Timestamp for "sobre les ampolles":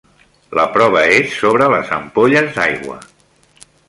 1.41-2.49